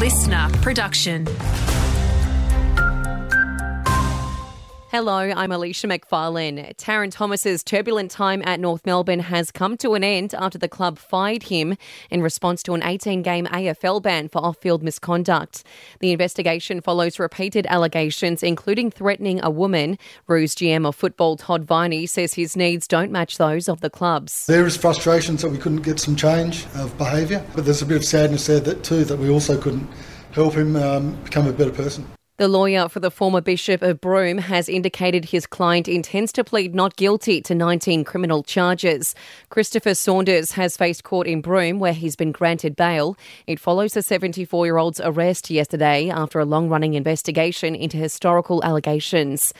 listener 0.00 0.48
production. 0.62 1.26
Hello, 4.90 5.18
I'm 5.18 5.52
Alicia 5.52 5.86
McFarlane. 5.86 6.74
Tarryn 6.74 7.12
Thomas's 7.12 7.62
turbulent 7.62 8.10
time 8.10 8.42
at 8.44 8.58
North 8.58 8.84
Melbourne 8.84 9.20
has 9.20 9.52
come 9.52 9.76
to 9.76 9.94
an 9.94 10.02
end 10.02 10.34
after 10.34 10.58
the 10.58 10.68
club 10.68 10.98
fired 10.98 11.44
him 11.44 11.76
in 12.10 12.22
response 12.22 12.60
to 12.64 12.74
an 12.74 12.82
18 12.82 13.22
game 13.22 13.46
AFL 13.46 14.02
ban 14.02 14.28
for 14.28 14.38
off 14.38 14.56
field 14.56 14.82
misconduct. 14.82 15.62
The 16.00 16.10
investigation 16.10 16.80
follows 16.80 17.20
repeated 17.20 17.68
allegations, 17.68 18.42
including 18.42 18.90
threatening 18.90 19.38
a 19.44 19.48
woman. 19.48 19.96
Roos 20.26 20.56
GM 20.56 20.84
of 20.84 20.96
football 20.96 21.36
Todd 21.36 21.62
Viney 21.62 22.06
says 22.06 22.34
his 22.34 22.56
needs 22.56 22.88
don't 22.88 23.12
match 23.12 23.38
those 23.38 23.68
of 23.68 23.82
the 23.82 23.90
club's. 23.90 24.46
There 24.46 24.66
is 24.66 24.76
frustration 24.76 25.36
that 25.36 25.52
we 25.52 25.58
couldn't 25.58 25.82
get 25.82 26.00
some 26.00 26.16
change 26.16 26.66
of 26.74 26.98
behaviour, 26.98 27.46
but 27.54 27.64
there's 27.64 27.80
a 27.80 27.86
bit 27.86 27.98
of 27.98 28.04
sadness 28.04 28.48
there 28.48 28.58
that 28.58 28.82
too 28.82 29.04
that 29.04 29.20
we 29.20 29.30
also 29.30 29.56
couldn't 29.56 29.88
help 30.32 30.54
him 30.54 30.74
um, 30.74 31.14
become 31.22 31.46
a 31.46 31.52
better 31.52 31.70
person. 31.70 32.10
The 32.40 32.48
lawyer 32.48 32.88
for 32.88 33.00
the 33.00 33.10
former 33.10 33.42
Bishop 33.42 33.82
of 33.82 34.00
Broome 34.00 34.38
has 34.38 34.66
indicated 34.66 35.26
his 35.26 35.46
client 35.46 35.86
intends 35.86 36.32
to 36.32 36.42
plead 36.42 36.74
not 36.74 36.96
guilty 36.96 37.42
to 37.42 37.54
19 37.54 38.02
criminal 38.02 38.42
charges. 38.42 39.14
Christopher 39.50 39.94
Saunders 39.94 40.52
has 40.52 40.74
faced 40.74 41.04
court 41.04 41.26
in 41.26 41.42
Broome 41.42 41.80
where 41.80 41.92
he's 41.92 42.16
been 42.16 42.32
granted 42.32 42.76
bail. 42.76 43.14
It 43.46 43.60
follows 43.60 43.92
the 43.92 44.00
74 44.00 44.64
year 44.64 44.78
old's 44.78 45.02
arrest 45.04 45.50
yesterday 45.50 46.08
after 46.08 46.40
a 46.40 46.46
long 46.46 46.70
running 46.70 46.94
investigation 46.94 47.74
into 47.74 47.98
historical 47.98 48.64
allegations. 48.64 49.52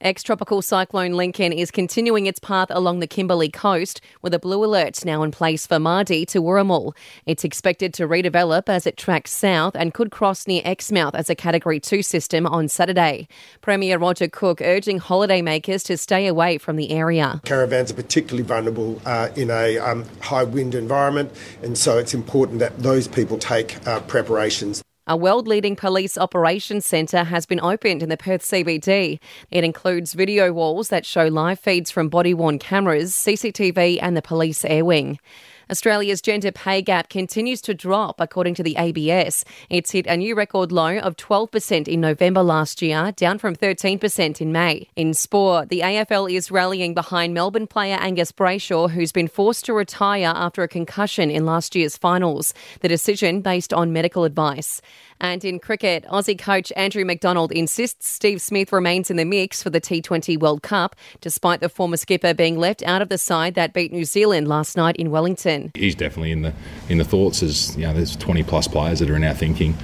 Ex 0.00 0.22
tropical 0.22 0.60
cyclone 0.60 1.12
Lincoln 1.12 1.52
is 1.52 1.70
continuing 1.70 2.26
its 2.26 2.38
path 2.38 2.68
along 2.70 3.00
the 3.00 3.06
Kimberley 3.06 3.48
coast 3.48 4.00
with 4.20 4.34
a 4.34 4.38
blue 4.38 4.62
alert 4.62 5.04
now 5.06 5.22
in 5.22 5.30
place 5.30 5.66
for 5.66 5.76
Mardie 5.76 6.26
to 6.28 6.42
Wooramel. 6.42 6.94
It's 7.24 7.44
expected 7.44 7.94
to 7.94 8.06
redevelop 8.06 8.68
as 8.68 8.86
it 8.86 8.98
tracks 8.98 9.30
south 9.30 9.74
and 9.74 9.94
could 9.94 10.10
cross 10.10 10.46
near 10.46 10.60
Exmouth 10.66 11.14
as 11.14 11.30
a 11.30 11.34
Category 11.34 11.80
2 11.80 12.02
system 12.02 12.46
on 12.46 12.68
Saturday. 12.68 13.26
Premier 13.62 13.96
Roger 13.96 14.28
Cook 14.28 14.60
urging 14.60 15.00
holidaymakers 15.00 15.82
to 15.84 15.96
stay 15.96 16.26
away 16.26 16.58
from 16.58 16.76
the 16.76 16.90
area. 16.90 17.40
Caravans 17.44 17.90
are 17.90 17.94
particularly 17.94 18.42
vulnerable 18.42 19.00
uh, 19.06 19.30
in 19.34 19.50
a 19.50 19.78
um, 19.78 20.04
high 20.20 20.44
wind 20.44 20.74
environment, 20.74 21.32
and 21.62 21.78
so 21.78 21.96
it's 21.96 22.12
important 22.12 22.58
that 22.58 22.78
those 22.78 23.08
people 23.08 23.38
take 23.38 23.86
uh, 23.86 24.00
preparations. 24.00 24.82
A 25.08 25.16
world 25.16 25.46
leading 25.46 25.76
police 25.76 26.18
operations 26.18 26.84
centre 26.84 27.22
has 27.22 27.46
been 27.46 27.60
opened 27.60 28.02
in 28.02 28.08
the 28.08 28.16
Perth 28.16 28.42
CBD. 28.42 29.20
It 29.52 29.62
includes 29.62 30.14
video 30.14 30.52
walls 30.52 30.88
that 30.88 31.06
show 31.06 31.28
live 31.28 31.60
feeds 31.60 31.92
from 31.92 32.08
body 32.08 32.34
worn 32.34 32.58
cameras, 32.58 33.12
CCTV, 33.12 34.00
and 34.02 34.16
the 34.16 34.22
police 34.22 34.64
air 34.64 34.84
wing. 34.84 35.20
Australia's 35.70 36.20
gender 36.20 36.52
pay 36.52 36.80
gap 36.80 37.08
continues 37.08 37.60
to 37.62 37.74
drop, 37.74 38.20
according 38.20 38.54
to 38.54 38.62
the 38.62 38.76
ABS. 38.78 39.44
It's 39.68 39.90
hit 39.90 40.06
a 40.06 40.16
new 40.16 40.36
record 40.36 40.70
low 40.70 40.98
of 40.98 41.16
12% 41.16 41.88
in 41.88 42.00
November 42.00 42.42
last 42.42 42.80
year, 42.82 43.12
down 43.16 43.38
from 43.38 43.56
13% 43.56 44.40
in 44.40 44.52
May. 44.52 44.88
In 44.94 45.12
sport, 45.12 45.68
the 45.68 45.80
AFL 45.80 46.32
is 46.32 46.52
rallying 46.52 46.94
behind 46.94 47.34
Melbourne 47.34 47.66
player 47.66 47.96
Angus 47.96 48.30
Brayshaw, 48.30 48.90
who's 48.90 49.10
been 49.10 49.26
forced 49.26 49.64
to 49.64 49.72
retire 49.72 50.32
after 50.34 50.62
a 50.62 50.68
concussion 50.68 51.30
in 51.30 51.44
last 51.44 51.74
year's 51.74 51.96
finals. 51.96 52.54
The 52.80 52.88
decision 52.88 53.40
based 53.40 53.72
on 53.72 53.92
medical 53.92 54.22
advice. 54.22 54.80
And 55.20 55.44
in 55.44 55.58
cricket, 55.58 56.04
Aussie 56.04 56.38
coach 56.38 56.72
Andrew 56.76 57.04
McDonald 57.04 57.52
insists 57.52 58.08
Steve 58.08 58.40
Smith 58.40 58.72
remains 58.72 59.10
in 59.10 59.16
the 59.16 59.24
mix 59.24 59.62
for 59.62 59.70
the 59.70 59.80
T20 59.80 60.38
World 60.38 60.62
Cup, 60.62 60.96
despite 61.20 61.60
the 61.60 61.68
former 61.68 61.96
skipper 61.96 62.34
being 62.34 62.58
left 62.58 62.82
out 62.82 63.02
of 63.02 63.08
the 63.08 63.18
side 63.18 63.54
that 63.54 63.72
beat 63.72 63.92
New 63.92 64.04
Zealand 64.04 64.48
last 64.48 64.76
night 64.76 64.96
in 64.96 65.10
Wellington. 65.10 65.70
He's 65.74 65.94
definitely 65.94 66.32
in 66.32 66.42
the 66.42 66.52
in 66.88 66.98
the 66.98 67.04
thoughts. 67.04 67.42
As 67.42 67.76
you 67.76 67.86
know, 67.86 67.94
there's 67.94 68.16
20 68.16 68.42
plus 68.42 68.68
players 68.68 68.98
that 68.98 69.10
are 69.10 69.16
in 69.16 69.24
our 69.24 69.34
thinking. 69.34 69.74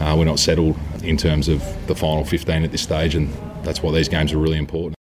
Uh, 0.00 0.14
we're 0.16 0.24
not 0.24 0.38
settled 0.38 0.76
in 1.02 1.16
terms 1.16 1.48
of 1.48 1.62
the 1.86 1.94
final 1.94 2.24
15 2.24 2.62
at 2.62 2.70
this 2.70 2.82
stage, 2.82 3.14
and 3.14 3.32
that's 3.64 3.82
why 3.82 3.92
these 3.92 4.08
games 4.08 4.32
are 4.32 4.38
really 4.38 4.58
important. 4.58 4.94